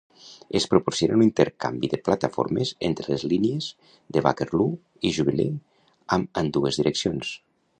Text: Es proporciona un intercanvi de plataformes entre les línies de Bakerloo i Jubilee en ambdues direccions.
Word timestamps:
Es 0.59 0.63
proporciona 0.69 1.17
un 1.17 1.23
intercanvi 1.25 1.89
de 1.91 1.99
plataformes 2.07 2.71
entre 2.89 3.05
les 3.13 3.25
línies 3.33 3.67
de 4.17 4.25
Bakerloo 4.29 4.73
i 5.11 5.13
Jubilee 5.19 5.49
en 6.19 6.27
ambdues 6.45 6.81
direccions. 6.83 7.37